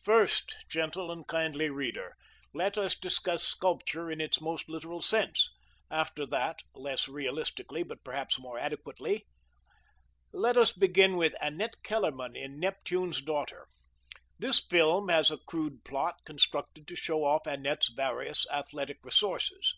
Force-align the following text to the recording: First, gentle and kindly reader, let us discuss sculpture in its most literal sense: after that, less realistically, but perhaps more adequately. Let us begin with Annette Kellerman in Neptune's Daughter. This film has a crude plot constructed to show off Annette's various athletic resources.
First, 0.00 0.56
gentle 0.68 1.12
and 1.12 1.24
kindly 1.24 1.68
reader, 1.70 2.16
let 2.52 2.76
us 2.76 2.96
discuss 2.98 3.44
sculpture 3.44 4.10
in 4.10 4.20
its 4.20 4.40
most 4.40 4.68
literal 4.68 5.00
sense: 5.00 5.52
after 5.88 6.26
that, 6.26 6.58
less 6.74 7.06
realistically, 7.06 7.84
but 7.84 8.02
perhaps 8.02 8.40
more 8.40 8.58
adequately. 8.58 9.24
Let 10.32 10.56
us 10.56 10.72
begin 10.72 11.16
with 11.16 11.36
Annette 11.40 11.80
Kellerman 11.84 12.34
in 12.34 12.58
Neptune's 12.58 13.22
Daughter. 13.22 13.68
This 14.36 14.58
film 14.58 15.10
has 15.10 15.30
a 15.30 15.38
crude 15.38 15.84
plot 15.84 16.24
constructed 16.24 16.88
to 16.88 16.96
show 16.96 17.22
off 17.22 17.46
Annette's 17.46 17.88
various 17.90 18.48
athletic 18.50 18.98
resources. 19.04 19.76